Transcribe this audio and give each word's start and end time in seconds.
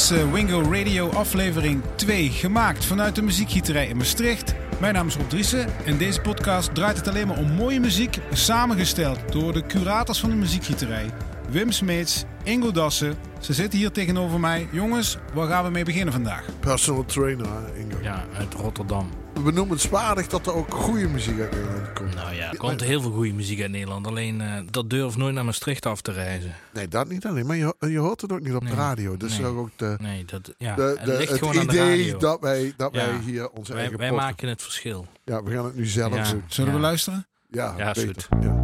is 0.00 0.12
uh, 0.12 0.32
Wingo 0.32 0.62
Radio 0.62 1.08
aflevering 1.08 1.82
2, 1.94 2.30
gemaakt 2.30 2.84
vanuit 2.84 3.14
de 3.14 3.22
muziekgieterij 3.22 3.86
in 3.86 3.96
Maastricht. 3.96 4.54
Mijn 4.80 4.94
naam 4.94 5.06
is 5.06 5.16
Rob 5.16 5.28
Driessen 5.28 5.84
en 5.84 5.98
deze 5.98 6.20
podcast 6.20 6.74
draait 6.74 6.96
het 6.96 7.08
alleen 7.08 7.26
maar 7.26 7.38
om 7.38 7.52
mooie 7.52 7.80
muziek, 7.80 8.18
samengesteld 8.32 9.32
door 9.32 9.52
de 9.52 9.66
curators 9.66 10.20
van 10.20 10.30
de 10.30 10.36
muziekgieterij. 10.36 11.10
Wim 11.50 11.72
Smeets, 11.72 12.24
Ingo 12.42 12.70
Dassen. 12.70 13.14
Ze 13.40 13.52
zitten 13.52 13.78
hier 13.78 13.90
tegenover 13.90 14.40
mij. 14.40 14.68
Jongens, 14.72 15.18
waar 15.34 15.48
gaan 15.48 15.64
we 15.64 15.70
mee 15.70 15.84
beginnen 15.84 16.12
vandaag? 16.12 16.44
Personal 16.60 17.04
trainer, 17.04 17.46
Ingo. 17.74 17.98
Ja, 18.02 18.24
uit 18.36 18.54
Rotterdam. 18.54 19.10
We 19.44 19.50
noemen 19.50 19.72
het 19.72 19.80
zwaardig 19.80 20.26
dat 20.26 20.46
er 20.46 20.54
ook 20.54 20.74
goede 20.74 21.08
muziek 21.08 21.40
uit 21.40 21.50
Nederland 21.50 21.92
komt. 21.92 22.14
Nou 22.14 22.29
ja, 22.52 22.56
er 22.58 22.68
komt 22.68 22.80
heel 22.80 23.00
veel 23.00 23.10
goede 23.10 23.32
muziek 23.32 23.60
uit 23.60 23.70
Nederland. 23.70 24.06
Alleen 24.06 24.40
uh, 24.40 24.54
dat 24.70 24.90
durft 24.90 25.16
nooit 25.16 25.34
naar 25.34 25.44
Maastricht 25.44 25.86
af 25.86 26.00
te 26.00 26.12
reizen. 26.12 26.54
Nee, 26.72 26.88
dat 26.88 27.08
niet 27.08 27.26
alleen. 27.26 27.46
Maar 27.46 27.56
je, 27.56 27.74
je 27.78 27.98
hoort 27.98 28.20
het 28.20 28.32
ook 28.32 28.40
niet 28.40 28.54
op 28.54 28.62
Nee, 28.62 28.70
de 28.72 28.78
radio. 28.78 29.16
Dus 29.16 29.38
nee. 29.38 29.46
ook 29.46 29.70
de, 29.76 29.96
Nee, 30.00 30.24
dat, 30.24 30.54
ja, 30.58 30.74
de, 30.74 30.82
het 30.82 31.04
de- 31.04 31.16
ligt 31.16 31.30
het 31.30 31.38
gewoon 31.38 31.58
aan 31.58 31.66
de 31.66 31.72
idee 31.72 32.02
radio. 32.02 32.18
dat 32.18 32.40
wij, 32.40 32.72
dat 32.76 32.94
Ja. 32.94 33.06
wij 33.06 33.18
hier 33.24 33.48
onze 33.50 33.72
wij 33.72 33.80
eigen 33.80 33.98
wij 33.98 34.08
podcast- 34.08 34.28
maken 34.30 34.48
het 34.48 34.62
verschil. 34.62 35.06
Ja, 35.24 35.42
we 35.42 35.50
gaan 35.50 35.64
het 35.64 35.74
nu 35.76 35.86
zelf 35.86 36.14
Ja. 36.14 36.30
doen. 36.32 36.44
Zullen 36.48 36.74
we 36.74 36.80
luisteren? 36.80 37.26
Ja, 37.50 37.74
Ja, 37.78 37.94
is 37.94 38.04
beter. 38.04 38.26
goed. 38.30 38.42
Ja. 38.44 38.58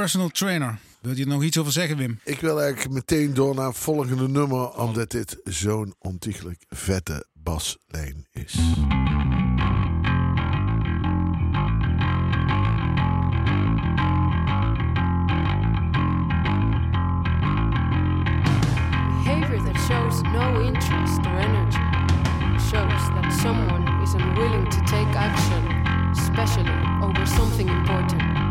personal 0.00 0.28
trainer. 0.28 0.78
Wil 1.00 1.16
je 1.16 1.22
er 1.22 1.28
nog 1.28 1.42
iets 1.42 1.58
over 1.58 1.72
zeggen, 1.72 1.96
Wim? 1.96 2.20
Ik 2.24 2.40
wil 2.40 2.60
eigenlijk 2.60 2.94
meteen 2.94 3.34
door 3.34 3.54
naar 3.54 3.66
het 3.66 3.76
volgende 3.76 4.28
nummer, 4.28 4.78
omdat 4.78 5.10
dit 5.10 5.36
zo'n 5.44 5.94
ontiegelijk 5.98 6.64
vette 6.68 7.26
baslijn 7.32 8.26
is. 8.32 8.54
Behavior 19.24 19.64
that 19.64 19.80
shows 19.88 20.22
no 20.22 20.60
interest 20.60 21.26
or 21.26 21.38
energy 21.38 21.78
shows 22.70 23.02
that 23.14 23.32
someone 23.40 24.02
is 24.02 24.14
unwilling 24.14 24.68
to 24.70 24.80
take 24.80 25.16
action, 25.16 25.62
especially 26.10 26.70
over 27.02 27.26
something 27.26 27.68
important. 27.68 28.49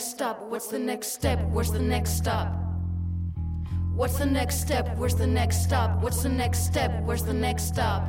next 0.00 0.12
stop? 0.12 0.40
What's 0.48 0.68
the 0.68 0.78
next 0.78 1.08
step? 1.12 1.38
Where's 1.52 1.70
the 1.70 1.78
next 1.78 2.16
stop? 2.16 2.48
What's 3.94 4.16
the 4.16 4.24
next 4.24 4.62
step? 4.62 4.96
Where's 4.96 5.14
the 5.14 5.26
next 5.26 5.62
stop? 5.62 6.02
What's 6.02 6.22
the 6.22 6.30
next 6.30 6.64
step? 6.64 7.02
Where's 7.04 7.22
the 7.22 7.34
next 7.34 7.64
stop? 7.64 8.08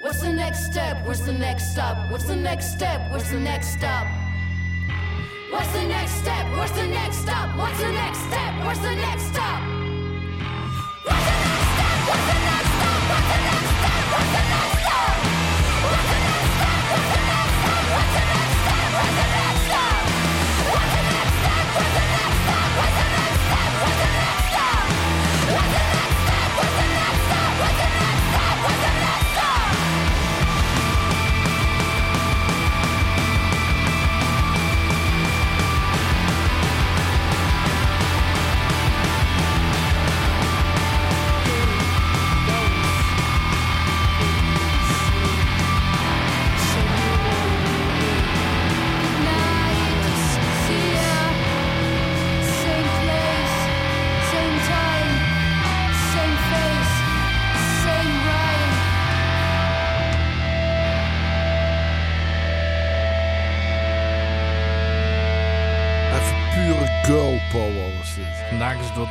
What's 0.00 0.20
the 0.20 0.32
next 0.32 0.70
step? 0.70 1.04
Where's 1.06 1.26
the 1.26 1.32
next 1.32 1.72
stop? 1.72 1.96
What's 2.08 2.28
the 2.28 2.36
next 2.36 2.72
step? 2.72 3.00
Where's 3.10 3.28
the 3.32 3.40
next 3.40 3.68
stop? 3.74 4.06
What's 5.50 5.72
the 5.72 5.82
next 5.88 6.12
step? 6.22 6.46
Where's 6.52 6.70
the 6.70 6.86
next 6.86 7.18
stop? 7.18 7.58
What's 7.58 7.80
the 7.80 7.90
next 7.90 8.20
step? 8.20 8.64
Where's 8.64 8.78
the 8.78 8.94
next 8.94 9.24
stop? 9.32 9.83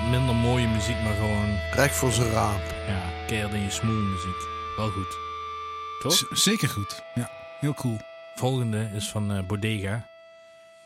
minder 0.02 0.36
mooie 0.36 0.68
muziek, 0.68 1.02
maar 1.04 1.14
gewoon... 1.14 1.60
Krijg 1.72 1.96
voor 1.96 2.12
zijn 2.12 2.32
raap. 2.32 2.74
Ja, 2.88 3.26
keerde 3.28 3.56
in 3.56 3.64
je 3.64 3.70
smoel 3.70 4.02
muziek. 4.02 4.48
Wel 4.78 4.90
goed. 4.90 5.18
Toch? 6.00 6.38
Zeker 6.38 6.70
goed. 6.70 7.04
Ja, 7.16 7.32
heel 7.60 7.74
cool. 7.74 7.98
Volgende 8.36 8.90
is 8.96 9.10
van 9.10 9.38
uh, 9.38 9.46
Bodega. 9.48 10.10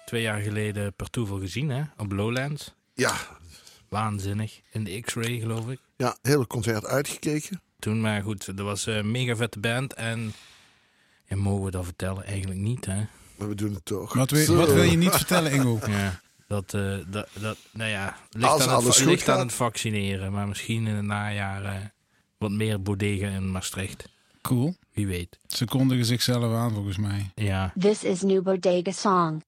Twee 0.05 0.21
jaar 0.21 0.39
geleden 0.39 0.93
per 0.93 1.09
toeval 1.09 1.39
gezien, 1.39 1.69
hè? 1.69 1.83
Op 1.97 2.11
Lowlands. 2.11 2.73
Ja. 2.93 3.15
Waanzinnig. 3.89 4.61
In 4.71 4.83
de 4.83 5.01
X-Ray, 5.01 5.39
geloof 5.39 5.69
ik. 5.69 5.79
Ja, 5.97 6.17
hele 6.21 6.47
concert 6.47 6.85
uitgekeken. 6.85 7.61
Toen, 7.79 8.01
maar 8.01 8.21
goed, 8.21 8.57
Dat 8.57 8.65
was 8.65 8.87
eh, 8.87 8.95
een 8.95 9.11
mega 9.11 9.35
vette 9.35 9.59
band 9.59 9.93
en... 9.93 10.33
Ja, 11.25 11.35
mogen 11.35 11.65
we 11.65 11.71
dat 11.71 11.85
vertellen? 11.85 12.25
Eigenlijk 12.25 12.59
niet, 12.59 12.85
hè? 12.85 13.05
Maar 13.35 13.47
we 13.47 13.55
doen 13.55 13.73
het 13.73 13.85
toch. 13.85 14.13
Wat 14.13 14.29
wil, 14.29 14.55
wat 14.55 14.73
wil 14.73 14.83
je 14.83 14.97
niet 14.97 15.15
vertellen, 15.15 15.51
Ingo. 15.51 15.79
Ja. 15.87 16.21
Dat, 16.47 16.73
eh, 16.73 16.97
dat, 17.07 17.27
dat, 17.39 17.57
nou 17.71 17.89
ja, 17.89 18.17
ligt, 18.31 18.61
aan, 18.61 18.69
alles 18.69 18.97
het, 18.97 19.05
ligt 19.05 19.29
aan 19.29 19.39
het 19.39 19.53
vaccineren. 19.53 20.31
Maar 20.31 20.47
misschien 20.47 20.87
in 20.87 20.95
het 20.95 21.05
najaar 21.05 21.93
wat 22.37 22.51
meer 22.51 22.81
bodega 22.81 23.27
in 23.27 23.51
Maastricht. 23.51 24.09
Cool. 24.41 24.75
Wie 24.93 25.07
weet. 25.07 25.39
Ze 25.47 25.65
kondigen 25.65 26.05
zichzelf 26.05 26.53
aan 26.53 26.73
volgens 26.73 26.97
mij. 26.97 27.31
Ja. 27.35 27.73
This 27.79 28.03
is 28.03 28.21
New 28.21 28.43
Bodega 28.43 28.91
Song. 28.91 29.43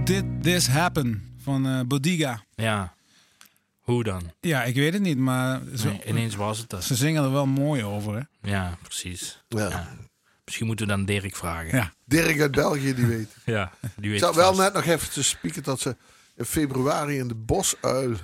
How 0.00 0.06
Did 0.08 0.24
This 0.42 0.66
Happen 0.66 1.34
van 1.42 1.66
eh 1.66 1.80
Bodiga. 1.86 2.44
Ja. 2.54 2.94
Hoe 3.80 4.04
dan? 4.04 4.22
Ja, 4.40 4.64
ik 4.64 4.74
weet 4.74 4.92
het 4.92 5.02
niet, 5.02 5.18
maar 5.18 5.60
Nee, 5.84 6.02
ineens 6.06 6.34
was 6.34 6.58
het 6.58 6.70
dat. 6.70 6.84
ze 6.84 6.94
zingen 6.94 7.24
er 7.24 7.32
wel 7.32 7.46
mooi 7.46 7.84
over. 7.84 8.14
Hè? 8.14 8.50
Ja, 8.50 8.78
precies. 8.82 9.42
Ja. 9.48 9.68
Ja. 9.68 9.88
Misschien 10.44 10.66
moeten 10.66 10.86
we 10.86 10.92
dan 10.92 11.04
Dirk 11.04 11.36
vragen. 11.36 11.76
Ja. 11.76 11.92
Dirk 12.04 12.40
uit 12.40 12.50
België, 12.50 12.94
die 12.94 13.06
weet. 13.06 13.36
Ja, 13.44 13.72
die 13.80 13.90
Ik 14.04 14.10
weet 14.10 14.18
zat 14.20 14.28
het 14.34 14.38
wel 14.44 14.54
net 14.54 14.72
nog 14.72 14.84
even 14.84 15.10
te 15.10 15.22
spieken 15.22 15.62
dat 15.62 15.80
ze 15.80 15.96
in 16.36 16.44
februari 16.44 17.18
in 17.18 17.28
de 17.28 17.34
bosuil 17.34 18.16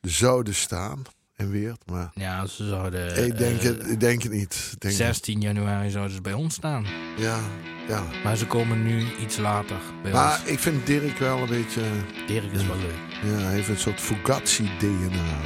zouden 0.00 0.54
staan. 0.54 1.02
En 1.38 1.50
Weert, 1.50 1.82
maar 1.86 2.10
Ja, 2.14 2.46
ze 2.46 2.68
zouden... 2.68 3.26
ik, 3.26 3.38
denk 3.38 3.58
eh, 3.58 3.64
het, 3.64 3.90
ik 3.90 4.00
denk 4.00 4.22
het 4.22 4.32
niet. 4.32 4.70
Ik 4.72 4.80
denk 4.80 4.94
16 4.94 5.40
januari 5.40 5.90
zouden 5.90 6.14
ze 6.14 6.20
bij 6.20 6.32
ons 6.32 6.54
staan. 6.54 6.86
Ja, 7.16 7.38
ja. 7.88 8.02
Maar 8.24 8.36
ze 8.36 8.46
komen 8.46 8.82
nu 8.82 9.04
iets 9.20 9.36
later 9.36 9.76
bij 10.02 10.12
Maar 10.12 10.40
ons. 10.40 10.50
ik 10.50 10.58
vind 10.58 10.86
Dirk 10.86 11.18
wel 11.18 11.38
een 11.38 11.48
beetje... 11.48 11.82
Dirk 12.26 12.52
is 12.52 12.66
wel 12.66 12.76
leuk. 12.76 13.30
Ja, 13.32 13.38
hij 13.38 13.54
heeft 13.54 13.68
een 13.68 13.78
soort 13.78 14.00
Fugazi-DNA. 14.00 15.40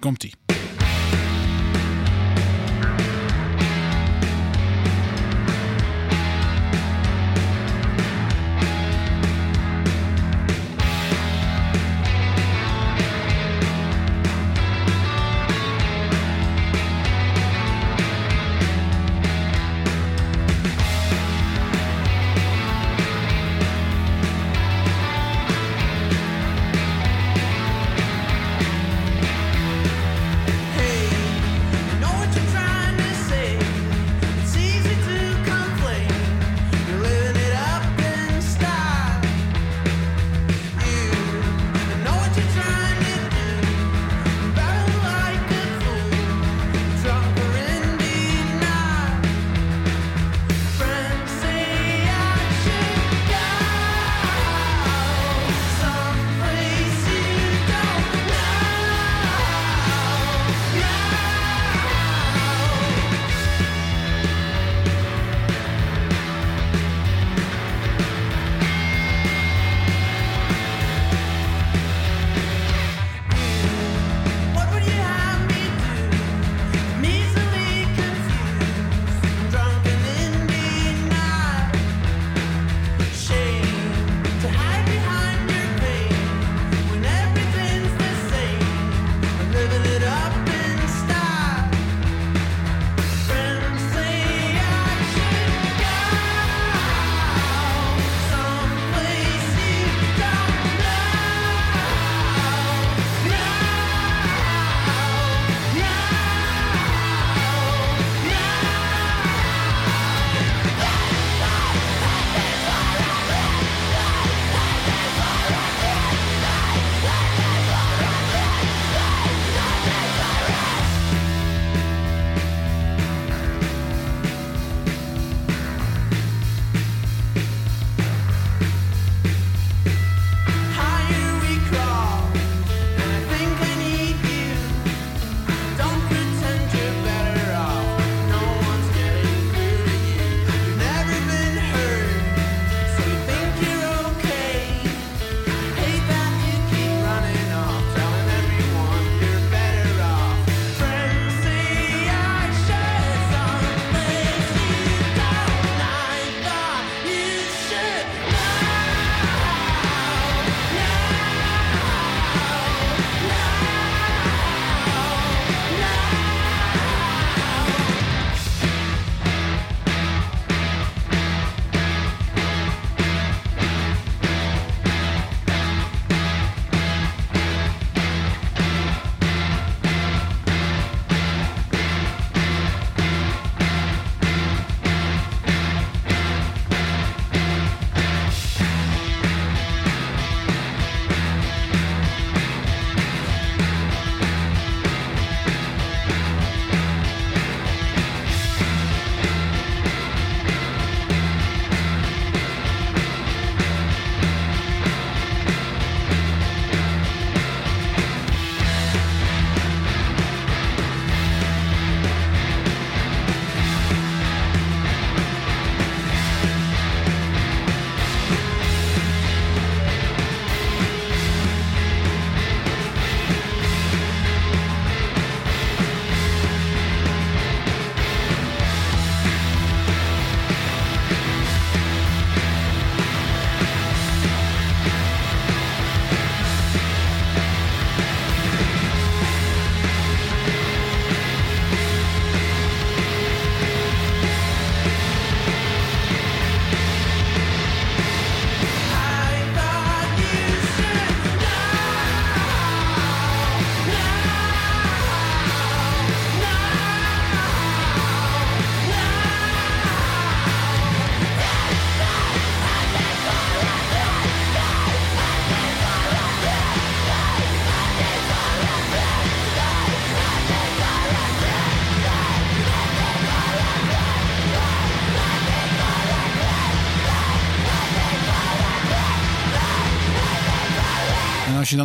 Komt-ie. 0.00 0.34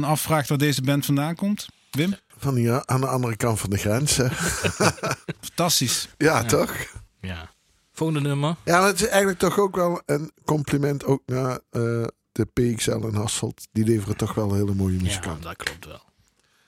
Dan 0.02 0.10
afvraagt 0.10 0.50
waar 0.50 0.58
deze 0.58 0.82
band 0.82 1.06
vandaan 1.06 1.36
komt, 1.36 1.68
Wim? 1.92 2.16
Van 2.38 2.56
hier 2.56 2.86
aan 2.86 3.02
de 3.02 3.08
andere 3.08 3.36
kant 3.36 3.60
van 3.60 3.70
de 3.70 3.78
grens. 3.78 4.18
hè. 4.18 4.28
Fantastisch. 5.48 6.08
ja, 6.18 6.44
toch? 6.44 6.74
Ja. 7.22 7.50
Volgende 7.94 8.22
nummer. 8.22 8.56
Ja, 8.66 8.86
het 8.86 9.02
is 9.02 9.08
eigenlijk 9.08 9.40
toch 9.40 9.60
ook 9.60 9.76
wel 9.76 10.02
een 10.06 10.32
compliment 10.46 11.06
ook 11.06 11.22
naar 11.26 11.52
eh, 11.70 12.06
de 12.32 12.46
PXL 12.54 12.92
en 12.92 13.16
Hasselt. 13.16 13.68
Die 13.72 13.86
leveren 13.86 14.18
toch 14.18 14.34
wel 14.34 14.54
hele 14.54 14.74
mooie 14.74 14.98
muziek 15.02 15.24
Ja, 15.24 15.30
aan. 15.30 15.40
dat 15.42 15.56
klopt 15.56 15.86
wel. 15.86 16.02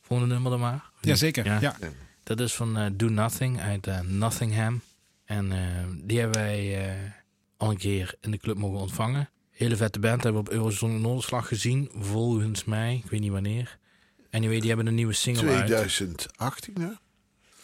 Volgende 0.02 0.34
nummer 0.34 0.52
dan 0.52 0.60
maar. 0.60 0.90
Jazeker. 1.02 1.46
Ja. 1.46 1.60
Ja. 1.60 1.76
Dat 2.24 2.40
is 2.40 2.54
van 2.54 2.78
eh, 2.78 2.86
Do 2.94 3.10
Nothing 3.10 3.60
uit 3.62 3.88
eh, 3.88 4.00
Nottingham. 4.00 4.82
En 5.26 5.52
eh, 5.52 5.60
die 6.04 6.20
hebben 6.20 6.42
wij 6.42 6.88
eh, 6.90 6.96
al 7.58 7.70
een 7.70 7.78
keer 7.78 8.16
in 8.22 8.32
de 8.32 8.38
club 8.38 8.58
mogen 8.58 8.80
ontvangen. 8.80 9.30
Hele 9.62 9.76
vette 9.76 10.00
band 10.00 10.24
hebben 10.24 10.44
we 10.44 10.50
op 10.50 10.54
Eurozone 10.56 10.98
Noorderslag 11.00 11.48
gezien. 11.48 11.90
Volgens 12.00 12.64
mij, 12.66 13.02
ik 13.04 13.10
weet 13.12 13.20
niet 13.20 13.32
wanneer. 13.32 13.78
Anyway, 14.32 14.60
die 14.60 14.68
hebben 14.68 14.88
een 14.88 14.96
nieuwe 14.96 15.14
single 15.14 15.50
uit. 15.52 15.66
2018, 15.66 16.74
hè? 16.82 16.88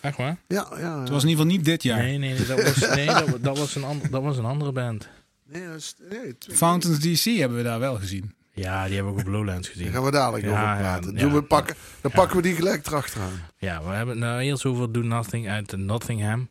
Echt 0.02 0.18
waar? 0.18 0.38
Ja, 0.48 0.68
ja. 0.80 1.00
Het 1.00 1.10
was 1.10 1.24
in 1.24 1.30
ieder 1.30 1.44
geval 1.44 1.58
niet 1.58 1.66
dit 1.66 1.84
jaar. 1.84 1.98
Nee, 1.98 2.18
nee, 2.18 2.34
nee, 2.34 2.46
dat 2.46 2.64
was, 2.64 2.96
nee 2.96 3.06
dat, 3.06 3.44
dat, 3.44 3.58
was 3.58 3.76
een 3.76 3.84
ander, 3.84 4.10
dat 4.10 4.22
was 4.24 4.38
een 4.38 4.46
andere 4.46 4.72
band. 4.72 5.08
Nee, 5.46 5.68
dat 5.68 5.76
is, 5.76 5.96
nee, 6.10 6.36
Fountains 6.40 7.00
DC 7.00 7.24
hebben 7.38 7.58
we 7.58 7.64
daar 7.64 7.80
wel 7.80 7.96
gezien. 7.96 8.34
Ja, 8.54 8.86
die 8.86 8.96
hebben 8.96 9.14
we 9.14 9.20
ook 9.20 9.26
op 9.28 9.32
Lowlands 9.34 9.68
Daar 9.68 9.76
gezien. 9.78 9.92
gaan 9.92 10.04
we 10.04 10.12
dadelijk 10.12 10.44
Ja, 10.46 10.50
over 10.72 10.78
praten. 10.84 11.14
ja. 11.14 11.20
Doen 11.20 11.34
we 11.34 11.42
pakken, 11.42 11.76
dan 12.02 12.12
Ja. 12.14 12.18
pakken 12.20 12.36
we 12.38 12.42
die 12.44 12.56
gelijk 12.56 12.88
erachteraan. 12.88 13.40
Ja, 13.58 13.84
we 13.84 13.90
hebben 13.90 14.18
nou 14.20 14.42
eerst 14.42 14.66
over 14.66 14.92
Do 14.92 15.02
Nothing 15.02 15.50
uit 15.50 15.78
Nottingham. 15.78 16.50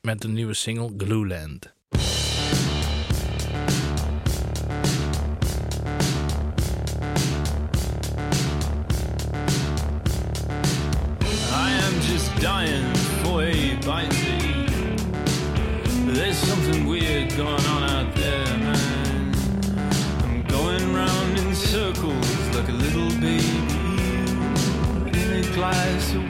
Met 0.00 0.20
de 0.20 0.28
nieuwe 0.28 0.54
single 0.54 0.92
Glueland. 0.96 1.72
Dying 12.40 12.94
for 13.22 13.42
a 13.42 13.74
bite 13.84 14.10
to 14.10 14.36
eat. 14.36 14.68
There's 16.14 16.36
something 16.36 16.86
weird 16.86 17.36
going 17.36 17.64
on 17.66 17.82
out 17.90 18.14
there, 18.14 18.46
man. 18.58 19.34
I'm 20.22 20.42
going 20.44 20.94
round 20.94 21.38
in 21.38 21.54
circles 21.54 22.54
like 22.54 22.68
a 22.68 22.72
little 22.72 23.10
baby 23.20 23.58
in 25.18 25.44
a 25.44 25.54
glass 25.54 26.14
of 26.14 26.27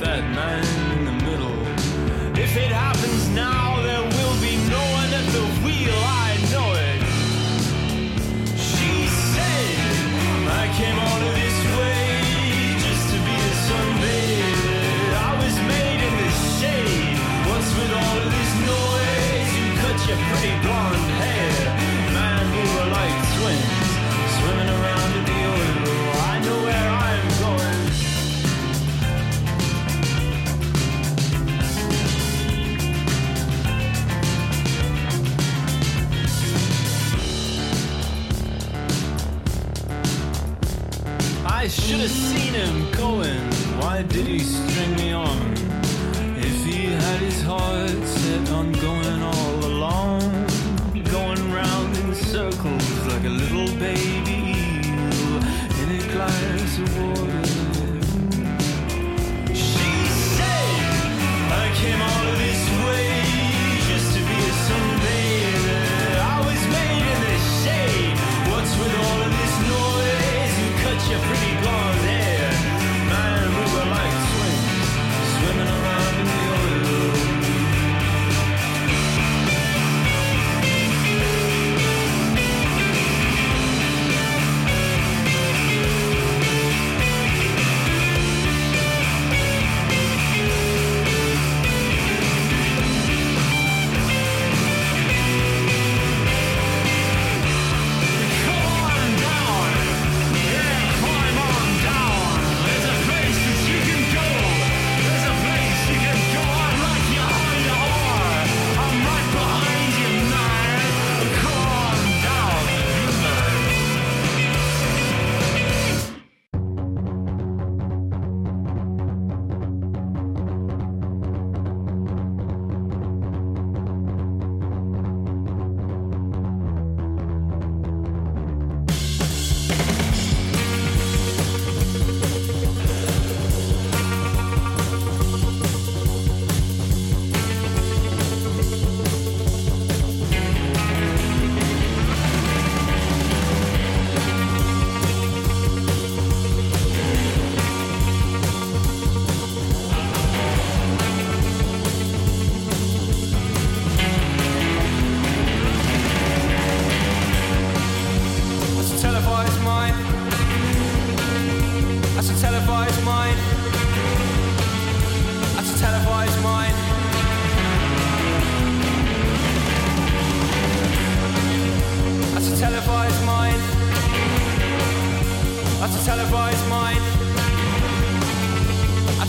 that 0.00 0.22
man 0.34 0.64
in 0.98 1.04
the 1.04 1.12
middle. 1.24 1.56
If 2.38 2.56
it 2.56 2.72
happens 2.72 3.11
did 44.08 44.26
he 44.26 44.71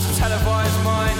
to 0.00 0.08
televise 0.20 0.76
mine. 0.82 1.18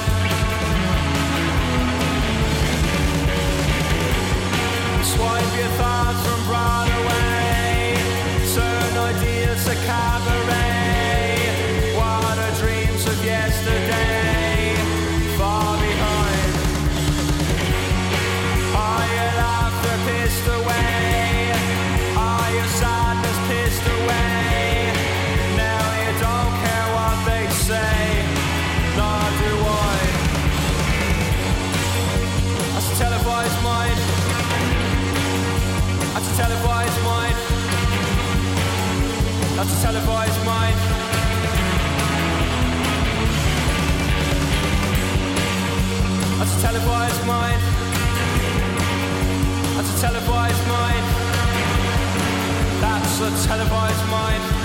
Swipe 5.05 5.57
your 5.57 5.69
thumb. 5.79 6.14
That's 39.65 39.79
a 39.79 39.87
televised 39.87 40.45
mind. 40.45 40.77
That's 46.39 46.55
a 46.55 46.61
televised 46.61 47.27
mind. 47.27 47.63
That's 49.75 49.97
a 49.97 50.01
televised 50.03 50.69
mind. 50.69 51.05
That's 52.83 53.21
a 53.21 53.49
televised 53.49 54.07
mind. 54.11 54.64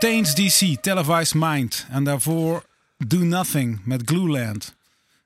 Fontaine's 0.00 0.34
DC, 0.34 0.82
Televised 0.82 1.34
Mind. 1.34 1.86
En 1.90 2.04
daarvoor 2.04 2.64
Do 3.06 3.18
Nothing 3.18 3.80
met 3.84 4.02
Glueland. 4.04 4.76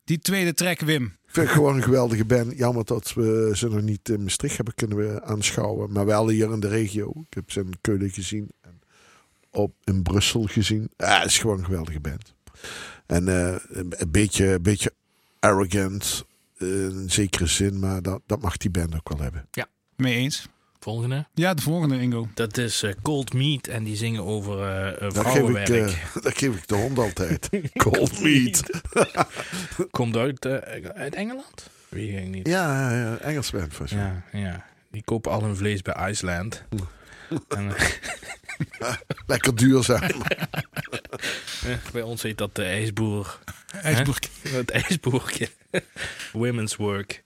Die 0.04 0.18
tweede 0.18 0.54
track, 0.54 0.80
Wim. 0.80 1.04
Ik 1.04 1.34
vind 1.34 1.46
het 1.46 1.56
gewoon 1.56 1.76
een 1.76 1.82
geweldige 1.82 2.24
band. 2.24 2.58
Jammer 2.58 2.84
dat 2.84 3.12
we 3.12 3.50
ze 3.54 3.68
nog 3.68 3.80
niet 3.80 4.08
in 4.08 4.22
Maastricht 4.22 4.56
hebben 4.56 4.74
kunnen 4.74 5.24
aanschouwen. 5.24 5.92
Maar 5.92 6.06
wel 6.06 6.28
hier 6.28 6.52
in 6.52 6.60
de 6.60 6.68
regio. 6.68 7.12
Ik 7.28 7.34
heb 7.34 7.50
ze 7.50 7.60
in 7.60 7.72
Keulen 7.80 8.10
gezien. 8.10 8.50
En 8.60 8.80
op, 9.50 9.74
in 9.84 10.02
Brussel 10.02 10.42
gezien. 10.42 10.90
Ja, 10.96 11.18
het 11.18 11.30
is 11.30 11.38
gewoon 11.38 11.58
een 11.58 11.64
geweldige 11.64 12.00
band. 12.00 12.34
En 13.06 13.28
eh, 13.28 13.56
een 13.70 14.10
beetje, 14.10 14.46
een 14.46 14.62
beetje 14.62 14.92
arrogant. 15.40 16.24
eh, 16.58 16.68
in 16.84 17.10
zekere 17.10 17.46
zin. 17.46 17.78
Maar 17.78 18.02
dat, 18.02 18.22
dat 18.26 18.42
mag 18.42 18.56
die 18.56 18.70
band 18.70 18.94
ook 18.94 19.08
wel 19.08 19.20
hebben. 19.20 19.48
Mee 19.96 20.14
eens? 20.14 20.48
Volgende. 20.84 21.26
Ja, 21.34 21.54
de 21.54 21.62
volgende, 21.62 22.00
Ingo. 22.00 22.28
Dat 22.34 22.56
is 22.56 22.82
eh, 22.82 22.92
Cold 23.02 23.32
Meat 23.32 23.66
en 23.66 23.84
die 23.84 23.96
zingen 23.96 24.24
over 24.24 24.62
eh, 24.62 24.88
eh, 24.88 25.00
Daar 25.00 25.10
geef, 25.10 25.18
ik, 25.18 25.30
vrouwenwerk. 25.30 25.68
daar 26.22 26.32
geef 26.32 26.56
ik 26.56 26.68
de 26.68 26.74
hond 26.74 26.98
altijd. 26.98 27.48
Cold 27.76 28.20
meat. 28.20 28.62
Komt 29.90 30.16
uit, 30.16 30.46
uit 30.94 31.14
Engeland? 31.14 31.70
Weet 31.88 32.18
ik 32.18 32.28
niet. 32.28 32.46
Ja, 32.46 32.90
ja, 32.90 32.98
ja, 32.98 33.18
Engels 33.18 33.50
band. 33.50 33.78
mij. 33.78 33.98
Ja, 33.98 34.24
ja. 34.32 34.66
Die 34.90 35.02
kopen 35.04 35.32
al 35.32 35.42
hun 35.42 35.56
vlees 35.56 35.82
bij 35.82 36.10
Iceland. 36.10 36.62
en, 37.48 37.72
Lekker 39.26 39.54
duurzaam. 39.54 40.10
bij 41.92 42.02
ons 42.02 42.22
heet 42.22 42.38
dat 42.38 42.54
de 42.54 42.64
ijsboer. 42.64 43.38
Het 44.48 44.70
ijsboertje. 44.70 45.48
Women's 46.32 46.76
work. 46.76 47.22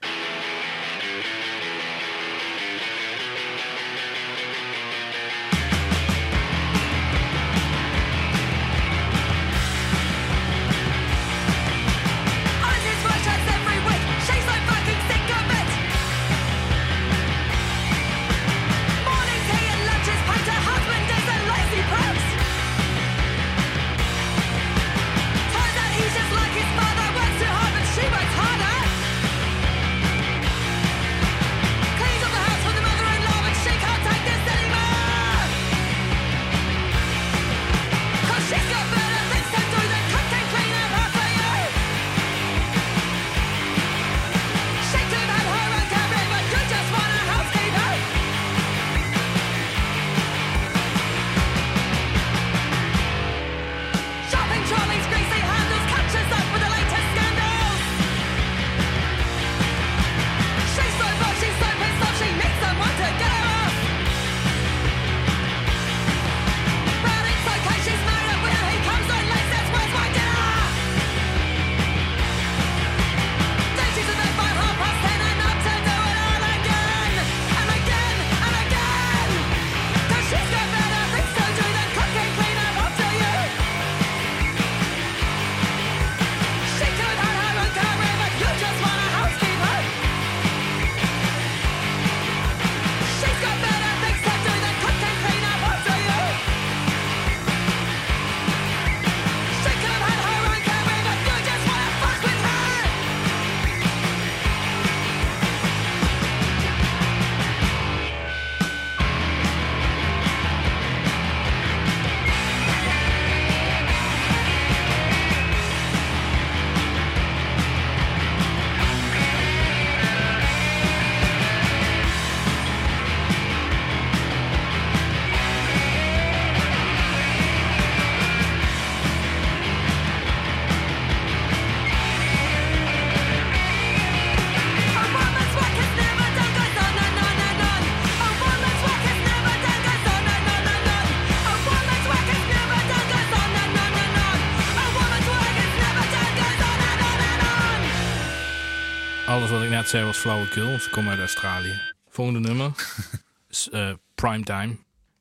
Alles 149.38 149.50
wat 149.50 149.62
ik 149.62 149.70
net 149.70 149.88
zei 149.88 150.04
was 150.04 150.16
flauwekul, 150.16 150.66
want 150.68 150.82
ze 150.82 150.90
komen 150.90 151.10
uit 151.10 151.18
Australië. 151.20 151.80
Volgende 152.08 152.40
nummer 152.48 152.70
is 153.50 153.68
eh, 153.72 153.90
Primetime. 154.14 154.76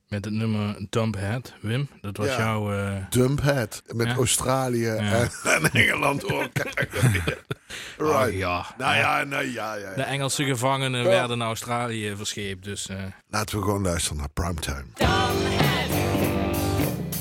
Met 0.07 0.25
het 0.25 0.33
nummer 0.33 0.75
Dumphead. 0.89 1.53
Wim, 1.61 1.89
dat 2.01 2.17
was 2.17 2.27
Ja. 2.27 2.37
jouw... 2.37 2.73
eh, 2.73 2.93
Dumphead 3.09 3.83
met 3.93 4.07
Ja. 4.07 4.13
Australië 4.15 4.87
en, 4.87 5.29
en 5.43 5.71
Engeland 5.71 6.23
elkaar. 6.23 6.87
right. 7.97 8.27
oh, 8.27 8.31
ja. 8.33 8.65
Nou 8.77 8.95
ja, 8.95 9.23
nou 9.23 9.45
ja, 9.51 9.73
ja. 9.73 9.93
De 9.93 10.01
Engelse 10.03 10.43
gevangenen 10.43 11.01
Ja. 11.01 11.07
werden 11.07 11.37
naar 11.37 11.47
Australië 11.47 12.13
verscheept, 12.15 12.63
dus... 12.63 12.87
eh, 12.87 12.97
Laten 13.29 13.57
we 13.57 13.63
gewoon 13.63 13.81
luisteren 13.83 14.17
naar 14.17 14.29
Primetime. 14.29 14.85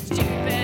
Dumphead. 0.09 0.56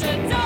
Russian. 0.00 0.37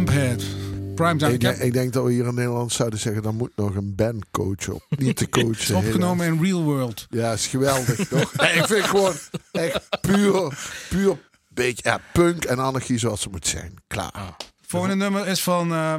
Primetime. 0.00 1.28
Ik, 1.28 1.34
Ik 1.34 1.40
denk- 1.40 1.56
heb 1.56 1.66
ik 1.66 1.72
denk 1.72 1.92
dat 1.92 2.04
we 2.04 2.12
hier 2.12 2.26
in 2.26 2.34
Nederland 2.34 2.72
zouden 2.72 2.98
zeggen, 2.98 3.22
dan 3.22 3.36
moet 3.36 3.50
nog 3.56 3.74
een 3.74 3.94
bandcoach 3.94 4.68
op. 4.68 4.84
Niet 4.98 5.18
de 5.18 5.28
coach. 5.28 5.66
het 5.66 5.76
opgenomen 5.76 6.26
in 6.26 6.42
Real 6.42 6.62
World. 6.62 7.06
Ja, 7.10 7.32
is 7.32 7.46
geweldig, 7.46 8.08
toch? 8.08 8.34
Nee, 8.36 8.52
ik 8.52 8.66
vind 8.66 8.84
gewoon 8.84 9.12
echt 9.52 9.88
puur, 10.00 10.58
puur 10.88 11.18
beetje 11.48 11.82
ja, 11.88 12.00
punk 12.12 12.44
en 12.44 12.58
anarchie 12.58 12.98
zoals 12.98 13.22
het 13.22 13.32
moet 13.32 13.46
zijn. 13.46 13.74
Klaar. 13.86 14.36
Volgende 14.66 14.96
nummer 14.96 15.26
is 15.26 15.42
van 15.42 15.72
eh, 15.72 15.94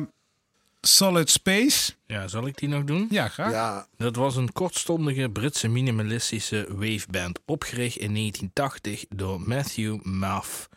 Solid 0.82 1.30
Space. 1.30 1.92
ja, 2.06 2.28
zal 2.28 2.48
ik 2.48 2.58
die 2.58 2.70
nog 2.70 2.84
doen? 2.84 3.08
Ja, 3.10 3.28
graag. 3.28 3.52
Ja, 3.52 3.88
Dat 3.98 4.16
was 4.16 4.36
een 4.36 4.52
kortstondige 4.52 5.30
Britse 5.30 5.68
minimalistische 5.68 6.68
waveband, 6.70 7.40
opgericht 7.46 7.98
in 7.98 8.14
1980 8.14 9.06
door 9.10 9.42
Matthew 9.42 10.00
Maff 10.04 10.70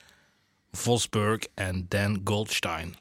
Vosberg 0.76 1.40
en 1.54 1.86
Dan 1.88 2.20
Goldstein. 2.24 2.94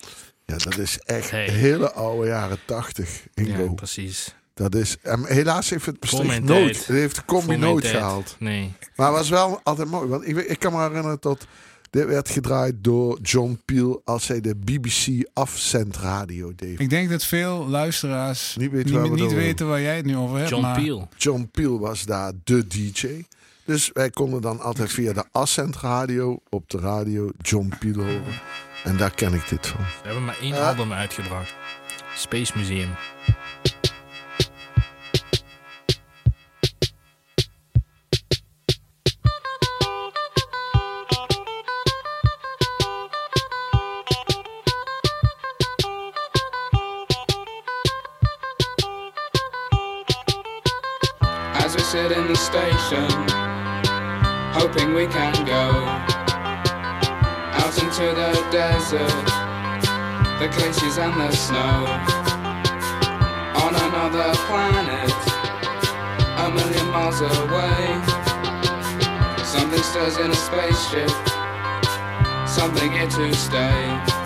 ja, 0.46 0.58
dat 0.58 0.78
is 0.78 1.00
echt 1.00 1.30
Hey. 1.32 1.50
hele 1.50 1.92
oude 1.92 2.28
jaren 2.28 2.60
tachtig. 2.66 3.28
Ingo. 3.34 3.64
Ja, 3.64 3.72
precies. 3.74 4.36
dat 4.54 4.76
is, 4.76 4.98
helaas 5.24 5.70
heeft 5.70 5.86
het 5.86 6.24
mijn 6.24 6.46
nooit. 6.46 6.78
Het 6.78 6.86
heeft 6.88 7.16
de 7.16 7.26
combi 7.26 7.58
nooit 7.58 7.86
gehaald. 7.88 8.36
Nee. 8.40 8.72
Maar 8.96 9.08
het 9.08 9.18
was 9.18 9.30
wel 9.30 9.60
altijd 9.64 9.88
mooi. 9.90 10.08
Want 10.10 10.28
ik, 10.28 10.38
ik 10.38 10.60
kan 10.60 10.74
me 10.74 10.80
herinneren 10.80 11.18
dat 11.20 11.48
dit 11.90 12.06
werd 12.06 12.30
gedraaid 12.30 12.76
door 12.78 13.20
John 13.22 13.60
Peel 13.66 14.02
als 14.06 14.28
hij 14.28 14.42
de 14.42 14.56
BBC 14.56 15.28
afzendradio 15.34 16.52
deed. 16.56 16.80
Ik 16.80 16.90
denk 16.90 17.10
dat 17.10 17.24
veel 17.26 17.68
luisteraars 17.68 18.56
Niet 18.60 18.72
niet, 18.72 19.34
weten 19.34 19.68
waar 19.68 19.82
jij 19.82 19.96
het 19.96 20.06
nu 20.06 20.18
over 20.18 20.38
hebt. 20.38 20.50
John 20.50 20.62
maar 20.62 20.82
Peel. 20.82 21.10
John 21.18 21.50
Peel 21.52 21.80
was 21.80 22.04
daar 22.04 22.32
de 22.44 22.68
DJ. 22.68 23.08
Dus 23.66 23.90
wij 23.94 24.10
konden 24.10 24.42
dan 24.42 24.60
altijd 24.60 24.92
via 24.92 25.14
de 25.14 25.24
Ascent 25.32 25.78
radio 25.78 26.40
op 26.50 26.70
de 26.70 26.80
radio 26.80 27.30
John 27.42 27.74
Peel 27.80 27.96
horen. 27.96 28.40
En 28.84 28.98
daar 28.98 29.12
ken 29.12 29.34
ik 29.34 29.50
dit 29.50 29.68
van. 29.68 29.86
Ze 29.86 30.06
hebben 30.06 30.26
maar 30.26 30.38
één 30.42 30.54
Ja. 30.56 30.68
album 30.68 30.92
uitgebracht. 30.94 31.54
Space 32.16 32.58
Museum. 32.58 32.90
As 51.64 51.74
we 51.76 51.82
sit 51.82 52.12
in 52.12 52.28
the 52.28 52.36
station, 52.36 53.08
hoping 54.58 54.94
we 54.94 55.06
can 55.08 55.34
go 55.46 55.66
out 57.60 57.76
into 57.84 58.06
the 58.20 58.32
desert, 58.52 59.26
the 60.40 60.48
glaciers 60.56 60.98
and 60.98 61.14
the 61.22 61.32
snow. 61.32 61.86
On 63.64 63.74
another 63.88 64.34
planet, 64.48 65.12
a 66.44 66.50
million 66.52 66.88
miles 66.92 67.22
away. 67.22 68.26
gangsters 69.96 70.18
in 70.18 70.32
a 70.32 70.36
spaceship, 70.36 71.10
something 72.48 72.92
here 72.92 73.08
to 73.08 73.34
stay. 73.34 74.25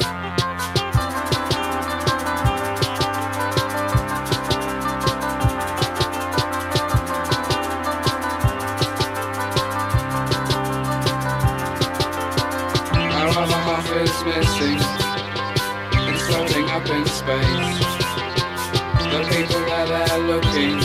Is 14.20 14.26
missing. 14.26 14.80
It's 16.10 16.22
floating 16.28 16.70
up 16.70 16.88
in 16.90 17.06
space. 17.06 17.80
The 19.12 19.22
people 19.32 19.64
are 19.72 19.88
there 19.88 20.20
looking 20.20 20.80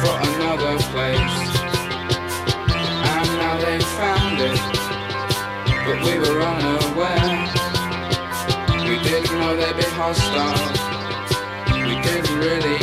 for 0.00 0.14
another 0.30 0.78
place. 0.92 1.38
And 3.12 3.28
now 3.40 3.56
they've 3.58 3.90
found 4.00 4.40
it, 4.40 4.60
but 5.84 5.98
we 6.04 6.18
were 6.18 6.40
unaware. 6.40 7.32
We 8.88 8.96
didn't 9.02 9.38
know 9.38 9.56
they'd 9.56 9.76
be 9.76 9.88
hostile. 9.92 10.62
We 11.86 12.00
didn't 12.02 12.38
really 12.38 12.81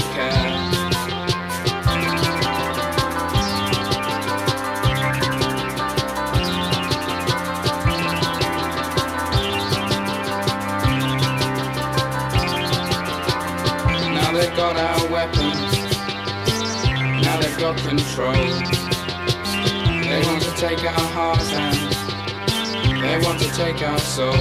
They've 17.70 17.88
control. 17.88 18.34
They 18.34 20.22
want 20.26 20.41
to 20.41 20.51
take 20.55 20.84
our 20.84 21.07
hearts 21.13 21.53
and 21.53 21.93
they 23.03 23.24
want 23.24 23.39
to 23.41 23.49
take 23.49 23.84
our 23.84 23.99
souls. 23.99 24.36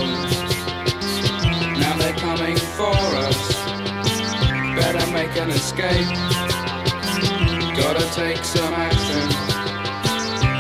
Now 1.79 1.97
they're 1.99 2.15
coming 2.15 2.57
for 2.57 2.97
us. 3.27 3.55
Better 4.77 5.13
make 5.13 5.37
an 5.37 5.51
escape. 5.51 6.09
Gotta 7.77 8.09
take 8.15 8.43
some 8.45 8.73
action 8.73 9.29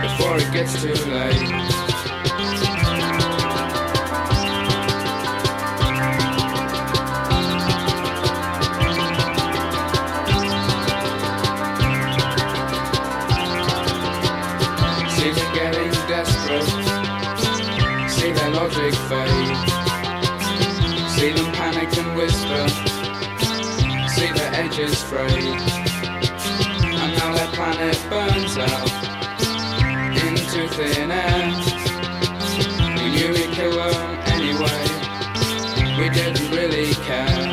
before 0.02 0.36
it 0.36 0.52
gets 0.52 0.82
too 0.82 1.10
late. 1.10 1.67
Whisper. 22.18 22.68
See 24.08 24.32
their 24.32 24.52
edges 24.54 25.00
fray. 25.04 25.38
And 27.00 27.14
now 27.16 27.32
their 27.32 27.46
planet 27.52 27.96
burns 28.10 28.58
out 28.58 28.90
into 30.26 30.68
thin 30.74 31.12
air. 31.12 31.46
We 32.96 33.10
knew 33.12 33.28
we'd 33.34 33.52
kill 33.54 33.70
them 33.70 34.18
anyway. 34.34 34.84
We 35.96 36.08
didn't 36.10 36.50
really 36.50 36.92
care. 37.06 37.47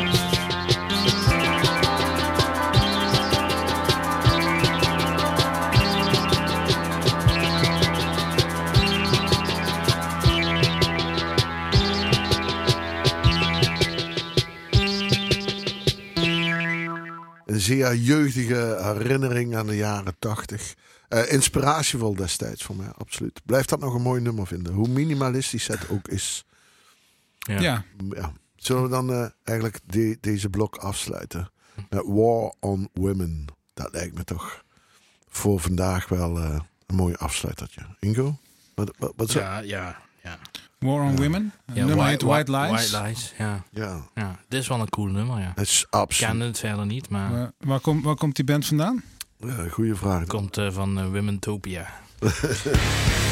Zeer 17.66 17.94
jeugdige 17.94 18.78
herinnering 18.82 19.56
aan 19.56 19.66
de 19.66 19.76
jaren 19.76 20.16
tachtig. 20.18 20.74
Eh, 21.08 21.32
inspiratievol 21.32 22.14
destijds 22.14 22.62
voor 22.64 22.76
mij, 22.76 22.88
absoluut. 22.98 23.40
Blijf 23.44 23.64
dat 23.66 23.80
nog 23.80 23.94
een 23.94 24.02
mooi 24.02 24.20
nummer 24.20 24.46
vinden. 24.46 24.72
Hoe 24.74 24.88
minimalistisch 24.88 25.66
het 25.66 25.88
ook 25.88 26.08
is. 26.08 26.44
Ja. 27.38 27.60
Ja. 27.60 27.84
Ja. 28.14 28.32
Zullen 28.56 28.82
we 28.82 28.88
dan 28.88 29.12
eh, 29.12 29.26
eigenlijk 29.44 29.78
de- 29.86 30.18
deze 30.20 30.48
blok 30.50 30.76
afsluiten? 30.76 31.50
Met 31.90 32.02
War 32.06 32.52
on 32.60 32.88
Women. 32.92 33.44
Dat 33.74 33.92
lijkt 33.92 34.14
me 34.14 34.24
toch 34.24 34.62
voor 35.28 35.60
vandaag 35.60 36.08
wel 36.08 36.38
eh, 36.38 36.58
een 36.86 36.96
mooi 36.96 37.14
afsluitertje. 37.14 37.80
Ingo? 38.00 38.38
Wat, 38.74 38.94
wat, 38.98 39.12
wat 39.16 39.32
ja, 39.32 39.58
ja. 39.58 40.04
War 40.78 41.02
on 41.02 41.16
Women. 41.16 41.52
Ja, 41.72 41.84
nummer 41.84 42.06
heet 42.06 42.22
White 42.22 42.50
Lies. 42.56 42.90
White 42.90 43.02
Lies, 43.08 43.34
ja. 43.38 43.62
ja, 43.70 44.06
ja. 44.14 44.38
Dit 44.48 44.60
is 44.60 44.68
wel 44.68 44.80
een 44.80 44.88
cool 44.88 45.06
nummer, 45.08 45.38
ja. 45.38 45.52
het 45.54 45.66
is 45.68 45.80
Ik 45.80 45.86
absoluut. 45.94 46.30
kende 46.30 46.44
het 46.46 46.58
verder 46.58 46.86
niet, 46.86 47.08
maar 47.08 47.30
Waar, 47.32 47.52
waar, 47.58 47.80
komt 47.80 48.04
waar 48.04 48.14
komt 48.16 48.36
die 48.36 48.44
band 48.44 48.66
vandaan? 48.66 49.02
Ja, 49.38 49.68
goede 49.70 49.96
vraag. 49.96 50.26
komt 50.26 50.56
eh, 50.56 50.70
van 50.70 50.98
eh, 50.98 51.04
Womentopia. 51.06 51.86